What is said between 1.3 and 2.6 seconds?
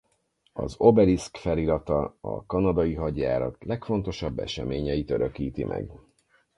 felirata a